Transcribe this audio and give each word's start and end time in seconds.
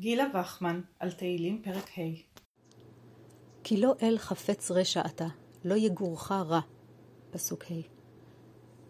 גילה 0.00 0.24
וחמן, 0.34 0.80
על 0.98 1.12
תהילים 1.12 1.62
פרק 1.62 1.88
ה' 1.98 2.02
כי 3.64 3.76
לא 3.76 3.94
אל 4.02 4.18
חפץ 4.18 4.70
רשע 4.70 5.00
אתה, 5.06 5.26
לא 5.64 5.74
יגורך 5.74 6.32
רע. 6.32 6.60
פסוק 7.30 7.64
ה'. 7.64 7.74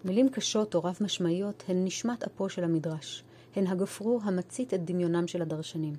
מילים 0.04 0.28
קשות 0.28 0.74
או 0.74 0.84
רב 0.84 0.96
משמעיות 1.00 1.64
הן 1.68 1.84
נשמת 1.84 2.22
אפו 2.22 2.48
של 2.48 2.64
המדרש, 2.64 3.24
הן 3.56 3.66
הגפרור 3.66 4.20
המצית 4.24 4.74
את 4.74 4.84
דמיונם 4.84 5.26
של 5.26 5.42
הדרשנים. 5.42 5.94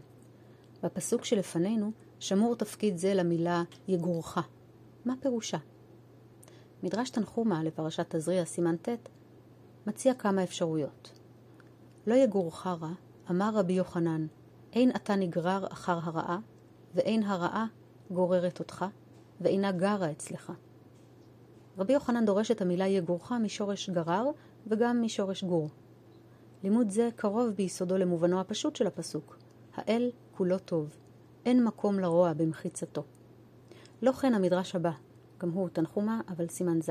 בפסוק 0.84 1.26
שלפנינו 1.26 1.92
שמור 2.20 2.56
תפקיד 2.56 2.98
זה 2.98 3.14
למילה 3.14 3.64
יגורך. 3.88 4.38
מה 5.06 5.14
פירושה? 5.20 5.58
מדרש 6.84 7.10
תנחומה 7.10 7.64
לפרשת 7.64 8.16
תזריע 8.16 8.46
סימן 8.46 8.76
ט' 8.76 9.10
מציע 9.88 10.14
כמה 10.14 10.44
אפשרויות. 10.44 11.12
לא 12.08 12.16
יגורך 12.16 12.68
רע, 12.68 12.94
אמר 13.30 13.50
רבי 13.54 13.74
יוחנן, 13.74 14.28
אין 14.74 14.92
אתה 14.96 15.16
נגרר 15.16 15.68
אחר 15.72 16.00
הרעה, 16.04 16.40
ואין 16.96 17.24
הרעה 17.24 17.66
גוררת 18.12 18.60
אותך, 18.60 18.86
ואינה 19.42 19.72
גרה 19.72 20.12
אצלך. 20.12 20.52
רבי 21.78 21.94
יוחנן 21.94 22.26
דורש 22.26 22.52
את 22.52 22.62
המילה 22.62 22.88
יגורך 22.88 23.32
משורש 23.32 23.90
גרר 23.90 24.26
וגם 24.68 25.02
משורש 25.02 25.44
גור. 25.44 25.70
לימוד 26.64 26.90
זה 26.90 27.10
קרוב 27.16 27.50
ביסודו 27.50 27.98
למובנו 27.98 28.40
הפשוט 28.40 28.76
של 28.76 28.88
הפסוק, 28.88 29.38
האל 29.76 30.12
כולו 30.32 30.60
טוב, 30.60 30.98
אין 31.46 31.64
מקום 31.64 32.00
לרוע 32.00 32.34
במחיצתו. 32.34 33.04
לא 34.02 34.12
כן 34.12 34.34
המדרש 34.34 34.76
הבא, 34.76 34.92
גם 35.40 35.50
הוא 35.50 35.70
תנחומה, 35.70 36.22
אבל 36.28 36.48
סימן 36.48 36.82
ז'. 36.82 36.90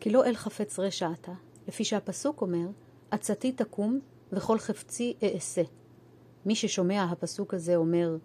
כי 0.00 0.10
לא 0.10 0.24
אל 0.24 0.34
חפץ 0.34 0.78
רשע 0.78 1.12
אתה, 1.12 1.32
לפי 1.68 1.84
שהפסוק 1.84 2.42
אומר, 2.42 2.66
עצתי 3.10 3.52
תקום 3.52 4.00
וכל 4.32 4.58
חפצי 4.58 5.14
אעשה. 5.22 5.62
מי 6.48 6.54
ששומע 6.54 7.04
הפסוק 7.04 7.54
הזה 7.54 7.76
אומר, 7.76 8.16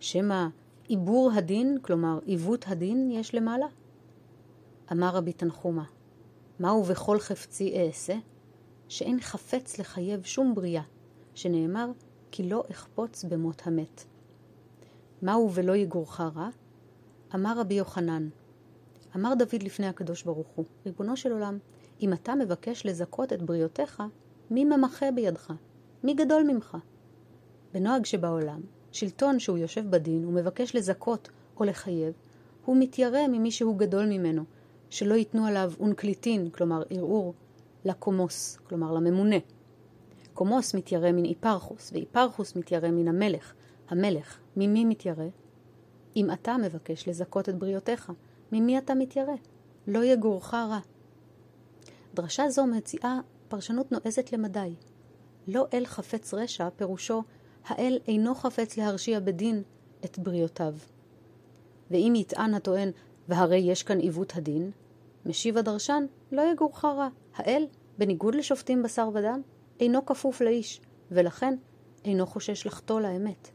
שמא 0.00 0.46
עיבור 0.88 1.32
הדין, 1.34 1.78
כלומר 1.82 2.18
עיוות 2.24 2.64
הדין, 2.68 3.10
יש 3.10 3.34
למעלה? 3.34 3.66
אמר 4.92 5.08
רבי 5.08 5.32
תנחומה, 5.32 5.84
מהו 6.60 6.82
בכל 6.82 7.18
חפצי 7.18 7.74
אעשה? 7.76 8.14
שאין 8.88 9.20
חפץ 9.20 9.78
לחייב 9.78 10.22
שום 10.22 10.54
בריאה, 10.54 10.82
שנאמר, 11.34 11.90
כי 12.30 12.48
לא 12.48 12.64
אחפוץ 12.70 13.24
במות 13.24 13.62
המת. 13.64 14.04
מהו 15.22 15.50
ולא 15.54 15.76
יגורך 15.76 16.20
רע? 16.20 16.48
אמר 17.34 17.60
רבי 17.60 17.74
יוחנן, 17.74 18.28
אמר 19.16 19.34
דוד 19.34 19.62
לפני 19.62 19.86
הקדוש 19.86 20.22
ברוך 20.22 20.48
הוא, 20.54 20.64
ריבונו 20.86 21.16
של 21.16 21.32
עולם, 21.32 21.58
אם 22.00 22.12
אתה 22.12 22.34
מבקש 22.34 22.86
לזכות 22.86 23.32
את 23.32 23.42
בריותיך, 23.42 24.02
מי 24.50 24.64
ממחה 24.64 25.10
בידך? 25.10 25.52
מי 26.04 26.14
גדול 26.14 26.42
ממך? 26.42 26.76
בנוהג 27.74 28.04
שבעולם, 28.04 28.60
שלטון 28.92 29.38
שהוא 29.38 29.58
יושב 29.58 29.90
בדין 29.90 30.24
ומבקש 30.24 30.76
לזכות 30.76 31.28
או 31.56 31.64
לחייב, 31.64 32.12
הוא 32.64 32.76
מתיירא 32.80 33.26
ממי 33.26 33.50
שהוא 33.50 33.78
גדול 33.78 34.06
ממנו, 34.06 34.44
שלא 34.90 35.14
ייתנו 35.14 35.46
עליו 35.46 35.72
אונקליטין, 35.80 36.50
כלומר 36.50 36.82
ערעור, 36.90 37.34
לקומוס, 37.84 38.58
כלומר 38.64 38.92
לממונה. 38.92 39.36
קומוס 40.34 40.74
מתיירא 40.74 41.12
מן 41.12 41.24
איפרחוס, 41.24 41.90
ואיפרחוס 41.92 42.56
מתיירא 42.56 42.90
מן 42.90 43.08
המלך. 43.08 43.54
המלך, 43.88 44.38
ממי 44.56 44.84
מתיירא? 44.84 45.26
אם 46.16 46.30
אתה 46.32 46.56
מבקש 46.56 47.08
לזכות 47.08 47.48
את 47.48 47.58
בריותיך, 47.58 48.12
ממי 48.52 48.78
אתה 48.78 48.94
מתיירא? 48.94 49.34
לא 49.86 50.04
יגורך 50.04 50.54
רע. 50.54 50.78
דרשה 52.14 52.50
זו 52.50 52.66
מציעה 52.66 53.20
פרשנות 53.48 53.92
נועזת 53.92 54.32
למדי. 54.32 54.74
לא 55.48 55.66
אל 55.74 55.86
חפץ 55.86 56.34
רשע, 56.34 56.68
פירושו 56.76 57.22
האל 57.66 57.98
אינו 58.08 58.34
חפץ 58.34 58.76
להרשיע 58.76 59.20
בדין 59.20 59.62
את 60.04 60.18
בריותיו. 60.18 60.74
ואם 61.90 62.12
יטען 62.16 62.54
הטוען, 62.54 62.90
והרי 63.28 63.58
יש 63.58 63.82
כאן 63.82 63.98
עיוות 63.98 64.36
הדין, 64.36 64.70
משיב 65.26 65.58
הדרשן, 65.58 66.04
לא 66.32 66.42
יגורך 66.52 66.84
רע. 66.84 67.08
האל, 67.34 67.66
בניגוד 67.98 68.34
לשופטים 68.34 68.82
בשר 68.82 69.08
ודם, 69.14 69.42
אינו 69.80 70.06
כפוף 70.06 70.40
לאיש, 70.40 70.80
ולכן 71.10 71.54
אינו 72.04 72.26
חושש 72.26 72.66
לחטוא 72.66 73.00
לאמת. 73.00 73.48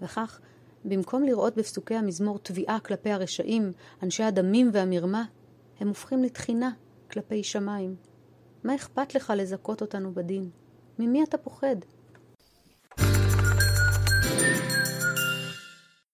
וכך, 0.00 0.40
במקום 0.84 1.22
לראות 1.22 1.56
בפסוקי 1.56 1.94
המזמור 1.94 2.38
תביעה 2.38 2.80
כלפי 2.80 3.10
הרשעים, 3.10 3.72
אנשי 4.02 4.22
הדמים 4.22 4.70
והמרמה, 4.72 5.24
הם 5.80 5.88
הופכים 5.88 6.22
לתחינה 6.22 6.70
כלפי 7.10 7.42
שמיים. 7.42 7.96
מה 8.64 8.74
אכפת 8.74 9.14
לך 9.14 9.32
לזכות 9.36 9.80
אותנו 9.80 10.14
בדין? 10.14 10.50
ממי 10.98 11.22
אתה 11.22 11.38
פוחד? 11.38 11.76